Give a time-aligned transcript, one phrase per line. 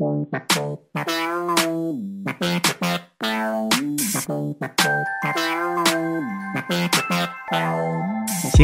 [0.00, 0.24] 行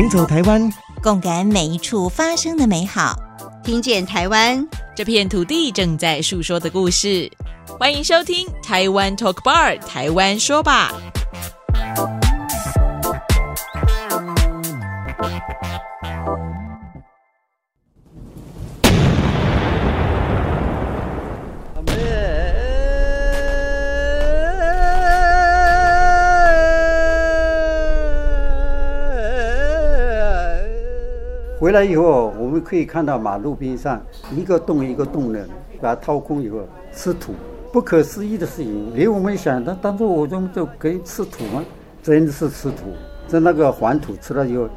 [0.08, 0.72] 走台湾，
[1.02, 3.14] 共感每一处发生的美好，
[3.62, 7.30] 听见台湾这片土地正在诉说的故事。
[7.78, 10.90] 欢迎收听台湾 Talk Bar，台湾说吧。
[31.66, 35.44] 回来以后，我们可以看到马路边上一个洞一个洞的，
[35.80, 36.60] 把它掏空以后
[36.92, 37.32] 吃土，
[37.72, 38.92] 不可思议的事情。
[38.94, 41.64] 连我们想，那当初我们就可以吃土吗？
[42.04, 42.84] 真的是吃土，
[43.26, 44.68] 在那个黄土吃了以后，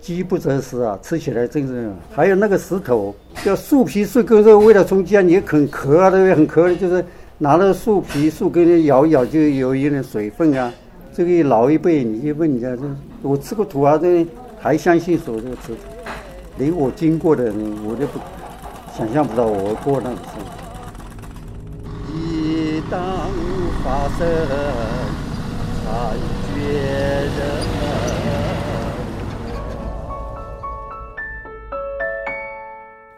[0.00, 1.90] 饥不择食啊，吃起来真是。
[2.10, 6.34] 还有那个石头，叫树皮树根，为了从家里很壳啊，对不对？
[6.34, 7.04] 很壳，就是
[7.36, 10.72] 拿那个树皮树根咬一咬，就有一点水分啊。
[11.12, 12.84] 这个老一辈，你去问一下，就
[13.20, 14.26] 我吃过土啊，这
[14.58, 15.80] 还相信说这个吃土。
[16.56, 17.52] 连我经过的，
[17.84, 18.20] 我都不
[18.96, 20.40] 想象不到我过那个时候。
[22.14, 23.00] 一当
[23.82, 24.26] 发生，
[25.84, 26.14] 才
[26.54, 27.74] 觉人。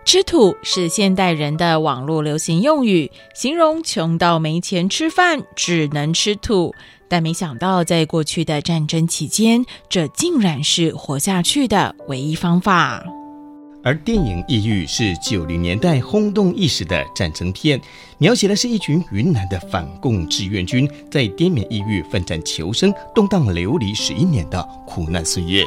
[0.07, 6.75] 吃土是现代人的网络流行用语，形容穷到没钱吃饭，只能吃土。
[7.09, 13.05] 但没想到，在过去的战争期间，这竟然是活下去的唯一方法。
[13.87, 17.81] 而电影《异域》是九零年代轰动一时的战争片，
[18.19, 25.63] 描写的是一群云南的反共志愿军在滇缅异域奋战求生、动荡流离十一年的苦难岁月。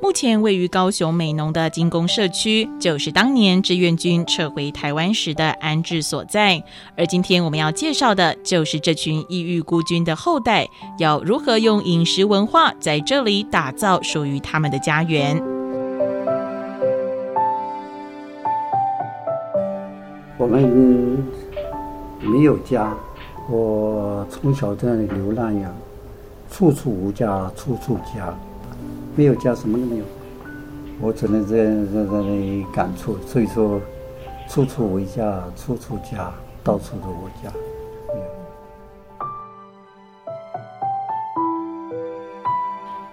[0.00, 6.64] 目前位于高雄美浓的金工社区，就是当年志愿军撤回台湾时的安置所在。
[6.96, 10.66] 而今天我们要介绍的，就是这群异域孤军的后代，
[10.98, 15.59] 要如何用饮食文化在这里打造属于他们的家园。
[20.40, 21.22] 我们
[22.18, 22.96] 没有家，
[23.50, 25.70] 我从小在那里流浪呀，
[26.50, 28.32] 处处无家，处处家，
[29.14, 30.04] 没有家，什么都没有，
[30.98, 31.58] 我只能在
[31.92, 33.18] 在在那里感触。
[33.26, 33.78] 所以说，
[34.48, 36.32] 处处为家，处处家，
[36.64, 37.52] 到处都我家。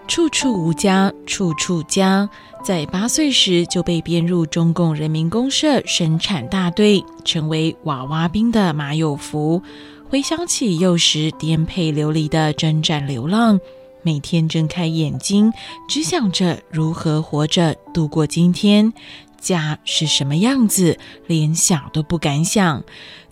[0.08, 2.30] 处处无家，处处家。
[2.68, 9.64] 在八岁时就被编入中共人民公社生产大队，成为娃娃兵的马有福，
[10.10, 13.58] 回想起幼时颠沛流离的征战流浪，
[14.02, 15.54] 每天睁开眼睛，
[15.88, 18.92] 只想着如何活着度过今天。
[19.40, 22.84] 家是什么样子，连想都不敢想。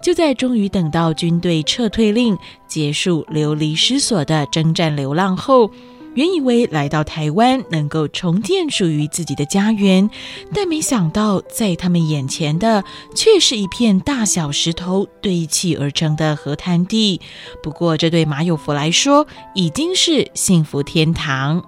[0.01, 2.37] 就在终于等到军队撤退令
[2.69, 5.69] 结束，流离失所的征战流浪后。
[6.15, 10.09] 原以为来到台湾能够重建属于自己的家园，
[10.53, 12.83] 但没想到在他们眼前的
[13.13, 17.19] 却是一片大小石头堆砌而成的河滩地。
[17.61, 21.63] 不过，这对马有福来说已经是幸福天堂。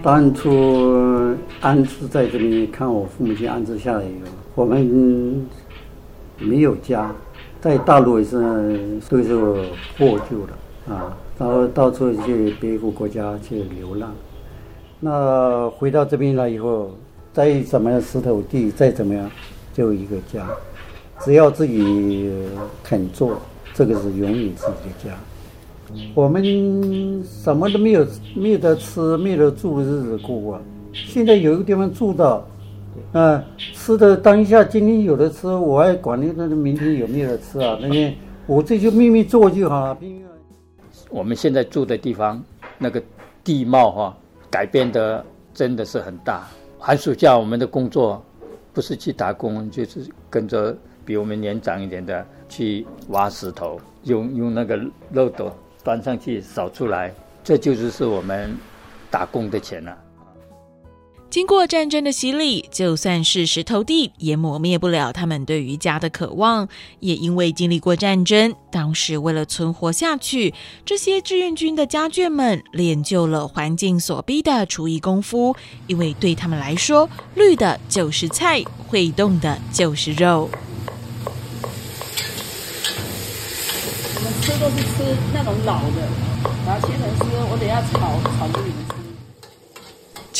[0.00, 5.46] 当初安置在这里，看我父母亲安置下来以后，我们
[6.38, 7.12] 没有家。
[7.62, 9.36] 在大陆也是都是
[9.96, 14.12] 获救的啊，然后到处去别个国家去流浪。
[14.98, 16.90] 那回到这边来以后，
[17.32, 19.30] 再怎么样石头地，再怎么样，
[19.72, 20.44] 就一个家。
[21.20, 22.32] 只要自己
[22.82, 23.38] 肯做，
[23.72, 25.16] 这个是永远自己的家。
[26.16, 26.42] 我们
[27.24, 30.60] 什么都没有，没有得吃，没有得住，日子过啊。
[30.92, 32.44] 现在有一个地方住到。
[33.12, 37.78] 啊，吃的当下，今天有的吃，我还管你那明天有没有吃啊？
[37.80, 38.14] 那边
[38.46, 39.98] 我这就秘密做就好了。
[41.10, 42.42] 我们现在住的地方，
[42.78, 43.02] 那个
[43.44, 44.16] 地貌哈，
[44.50, 46.46] 改变的真的是很大。
[46.78, 48.24] 寒暑假我们的工作，
[48.72, 54.80] 不是去打工，就是跟着比我们年长一点的去挖石头，用用那个
[55.12, 55.52] 漏斗
[55.84, 57.12] 端上去扫出来，
[57.44, 58.56] 这就是是我们
[59.10, 59.96] 打工的钱了。
[61.32, 66.68] 经过战争的洗礼，就算是石头地，也磨灭不了他们对于家的渴望。
[67.00, 70.52] 也因为经历过战争，当时为了存活下去，
[70.84, 75.56] 这些志愿军的家眷们练就了环境所逼的厨艺功夫。
[75.86, 80.50] 因为对他们来说，绿的就是菜，会动的就是肉。
[84.14, 86.06] 我们吃都是吃那种老的，
[86.66, 89.01] 然后切成丝，我等下炒炒给你们吃。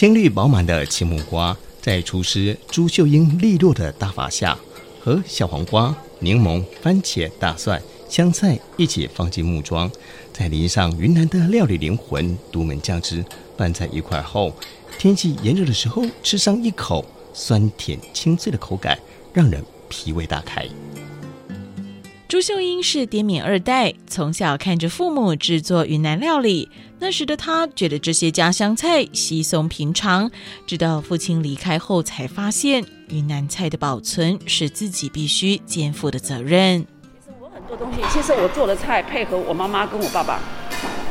[0.02, 4.58] 青绿饱满的青木瓜，在厨师朱秀英利落的大法下，
[5.00, 9.88] 和小黄瓜、柠檬、番茄、大蒜、香菜一起放进木桩，
[10.32, 13.24] 再淋上云南的料理灵魂独门酱汁，
[13.56, 14.52] 拌在一块后，
[14.98, 18.98] 天气炎热的时候吃上一口，酸甜清脆的口感，
[19.32, 20.66] 让人脾胃大开。
[22.32, 26.66] 朱秀英是滇缅二代，从小看着父母制作云南料理。
[26.98, 30.30] 那时的她觉得这些家乡菜稀松平常，
[30.66, 36.86] 直到父亲离开后，才发现云南菜的保存是自己必须肩负的责任。
[37.20, 40.40] 其实我很多东西，其实我做的菜配合我妈妈跟我爸爸，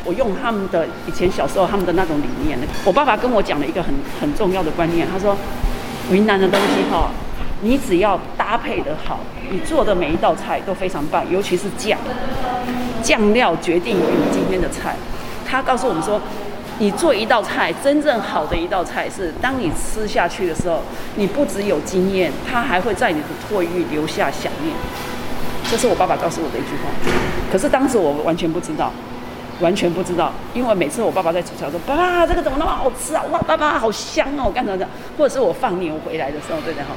[0.04, 2.58] 我用他们的以前小时候他们的那种理念。
[2.84, 5.36] 我爸爸跟我讲了一个很很重要的观念，他说
[6.10, 7.12] 云南的东西哈。
[7.64, 8.20] 你只要
[8.52, 9.20] 搭配的好，
[9.50, 11.98] 你做的每一道菜都非常棒，尤其是酱，
[13.02, 14.94] 酱料决定于你今天的菜。
[15.48, 16.20] 他告诉我们说，
[16.78, 20.82] 你做一道菜，真正好的一道菜是，当你吃下去的时候，
[21.16, 24.76] 你不只有经验，它还会在你的唾液留下想念。
[25.70, 26.90] 这是我爸爸告诉我的一句话，
[27.50, 28.92] 可是当时我完全不知道。
[29.60, 33.22] 完全不知道，因为每次我爸爸在煮菜说：“爸爸，这个怎么那么好吃啊？
[33.30, 34.84] 哇，爸爸好香哦！”我干什么？
[35.16, 36.88] 或者是我放牛回来的时候，对的哈，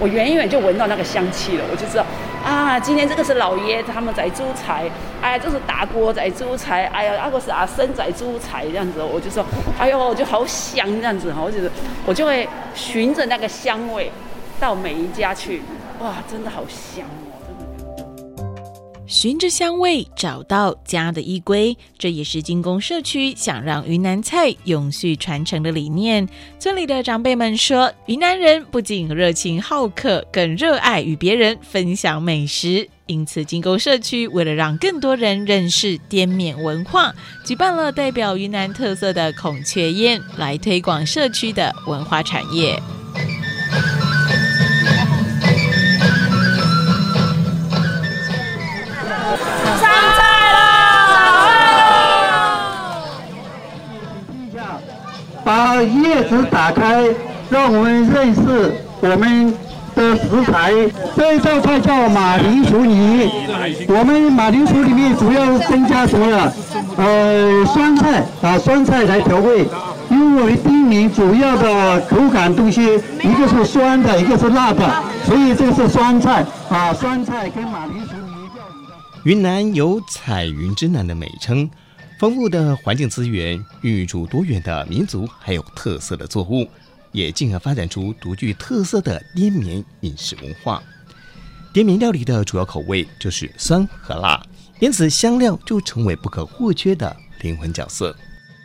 [0.00, 2.04] 我远远就闻到那个香气了，我就知道
[2.44, 4.88] 啊，今天这个是老爷他们在煮菜，
[5.20, 9.44] 哎，这是大锅在煮菜，哎呀，那个是阿生在煮菜这样子，我就说，
[9.78, 11.70] 哎呦，就好香这样子哈，我觉得
[12.06, 14.10] 我就会循着那个香味
[14.60, 15.62] 到每一家去，
[16.00, 17.37] 哇，真的好香哦。
[19.08, 26.28] 循着香味找到家的依归，这也是金宫社区想让云南菜永续传承的理念。
[26.58, 32.86] 村里的长辈们说，云南人不仅热情好客，更热爱与别人分享美食。
[33.06, 37.14] 因此，金宫社区为了让更多人认识滇缅文化，
[37.46, 42.78] 举办了代表云南特色的孔雀宴，来推广社区的文化产业。
[55.48, 57.02] 把叶子打开，
[57.48, 59.50] 让我们认识我们
[59.96, 60.74] 的食材。
[61.16, 63.30] 这一道菜叫马铃薯泥。
[63.88, 66.52] 我们马铃薯里面主要增加什么了？
[66.98, 69.66] 呃，酸菜啊，酸菜来调味。
[70.10, 72.82] 因为我们滇缅主要的口感东西，
[73.22, 74.86] 一个是酸的，一个是辣的，
[75.24, 78.50] 所以这个是酸菜啊，酸菜跟马铃薯泥。
[79.24, 81.70] 云南有“彩云之南”的美称。
[82.18, 86.66] 丰富的环境资源孕育出多元的民族，还有特色的作物，
[87.12, 90.82] 也进而发展出独具特色的滇缅饮食文化。
[91.72, 94.44] 滇缅料理的主要口味就是酸和辣，
[94.80, 98.16] 因此香料就成为不可或缺的灵魂角色。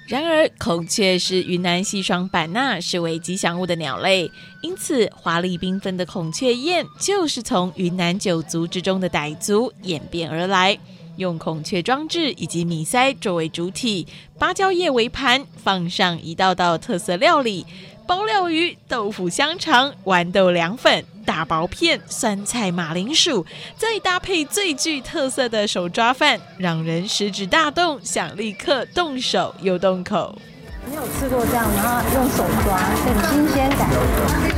[0.07, 4.31] 然而，孔雀是云南西双版纳视为吉祥物的鸟类，
[4.63, 10.77] 因此华丽缤纷的孔雀宴就是从云南九族之中的傣族演变而来。
[11.17, 14.07] 用孔雀装置以及米塞作为主体，
[14.37, 17.65] 芭蕉叶为盘，放上一道道特色料理：
[18.07, 23.45] 包料鱼、豆腐香肠、豌豆凉粉、大薄片、酸菜马铃薯，
[23.77, 30.37] 再搭配最具特色的手抓饭，让人食指大动，想立刻动手又动口。
[30.85, 33.89] 没有吃过这样，然后用手抓，很新鲜感，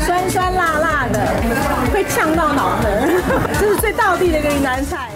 [0.06, 1.20] 酸酸辣辣的，
[1.94, 3.22] 会呛到脑门，
[3.60, 5.12] 这是最道地的一个云南菜。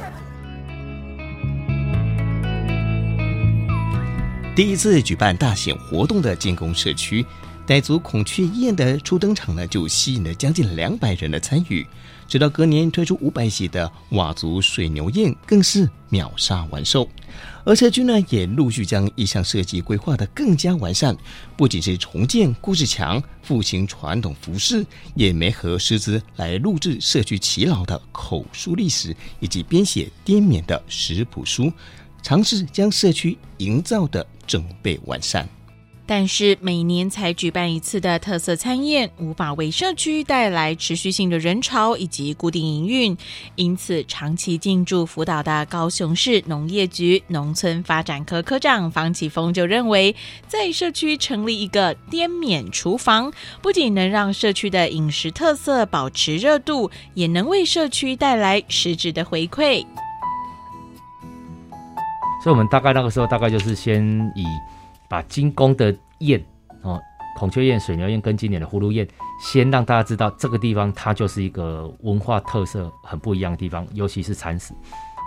[4.59, 7.25] 第一次举办大型活动的建工社区，
[7.65, 11.87] 傣族孔雀宴的初登场呢，就吸引了将近两百人的参与。
[12.27, 17.07] 直到隔年推出五百席的佤族水牛宴，更是秒杀完售。
[17.63, 21.15] 而社区呢，也陆续将意向设计规划的更加完善，
[21.55, 24.85] 不仅是重建故事墙、复兴传统服饰，
[25.15, 31.71] 也没和师资来录制社区耆老的口述历史，以及编写滇缅的食谱书。
[32.21, 35.47] 尝试将社区营造的准备完善，
[36.05, 43.15] 但是每年才举办一次的特色餐宴，无法为社区带来持续性的人潮以及固定营运，
[43.55, 50.15] 因此长期进驻辅导的高雄市农业局农村发展科科长方启峰就认为，
[50.47, 59.85] 在社区成立一个滇缅厨房，不仅能让社区的饮食特色保持热度，也能为社区带来实质的回馈。
[62.41, 64.01] 所以，我们大概那个时候，大概就是先
[64.35, 64.45] 以
[65.09, 66.43] 把金工的宴
[66.81, 66.99] 哦，
[67.37, 69.07] 孔雀宴、水牛宴跟今年的葫芦宴，
[69.41, 74.73] 先让大家知道这个地方它就是一个文化特色很不一样的地方，尤其是蚕食。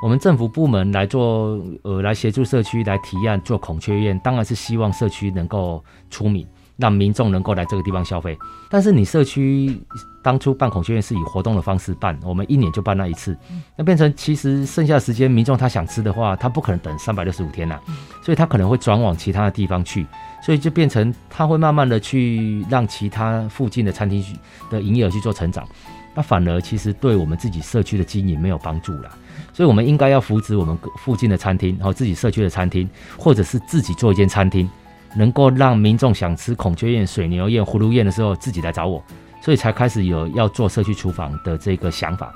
[0.03, 6.47] 我们政府部门来做呃，来协助社区来提案做孔雀宴，当然是希望社区能够出名。
[6.77, 8.39] 让民众能够来这个地方消费。
[8.71, 9.81] 但是你社区
[10.23, 13.37] 当初办孔雀宴是以活动的方式办，我们一年就办那一次，
[13.77, 17.79] 那变成其实剩下的时间，民众他想吃的话，他不可能等三百六十五天呐，
[18.23, 20.07] 所以他可能会转往其他的地方去，
[20.43, 24.25] 所以就变成他会慢慢的去让其他附近的餐厅
[24.71, 25.67] 的营业额去做成长，
[26.15, 29.11] 那反而其实对我们自己社区的经营没有帮助了。
[29.55, 32.89] 所以，我们应该要扶植我们附近的餐厅，然后自己社区的餐厅，
[33.19, 34.69] 或者是自己做一间餐厅，
[35.17, 39.03] 能够让民众想吃孔雀宴、水牛宴、葫芦宴的时候，自己来找我。
[39.41, 42.33] 所以才开始有要做社区厨房的这个想法。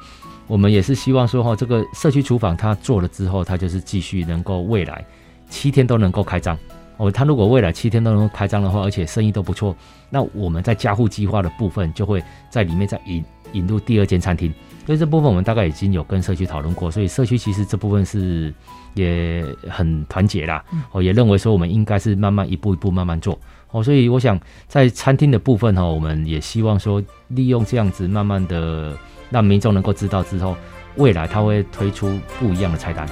[0.49, 5.05] 我们也是希望说，哈，这个社区厨房它做了之后，它就是继续能够未来
[5.49, 6.59] 七天都能够开张。
[6.97, 9.77] 哦，它如果未来七天都能够开张的话，而且生意都不错，
[10.11, 14.53] 那我们在加户计划的部分就会在里面再引引入第二间餐厅。
[14.87, 18.55] 所以这部分我们大概已经有跟社区讨论过，所以社区其实这部分是
[18.95, 23.37] 也很团结啦，哦，也认为说我们应该是慢慢一步一步慢慢做，
[23.73, 24.39] 哦，所以我想
[24.69, 28.97] 在餐厅的部分哈，我们也希望说利用这样子慢慢的
[29.29, 30.57] 让民众能够知道之后，
[30.95, 33.09] 未来他会推出不一样的菜单。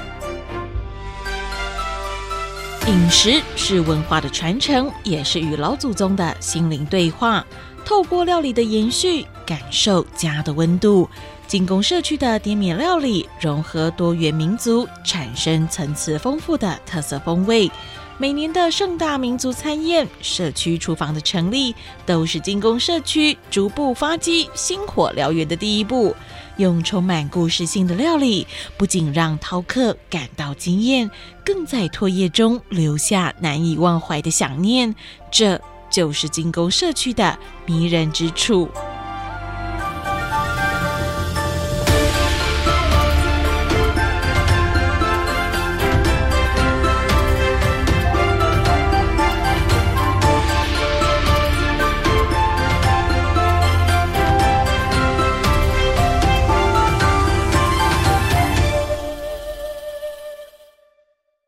[2.86, 7.44] 饮食是文化的传承，也是与老祖宗的心灵对话，
[7.84, 11.08] 透过料理的延续，感受家的温度。
[11.46, 17.70] 进攻社区的滇缅料理，融合多元民族，产生层次丰富的特色风味。
[18.16, 21.74] 每年的盛大民族餐宴、社区厨房的成立，
[22.06, 26.14] 都是进攻社区逐步发迹、星火燎原的第一步。
[26.56, 28.46] 用充满故事性的料理，
[28.76, 31.10] 不仅让饕客感到惊艳，
[31.44, 34.94] 更在唾液中留下难以忘怀的想念。
[35.30, 35.60] 这
[35.90, 37.36] 就是进攻社区的
[37.66, 38.68] 迷人之处。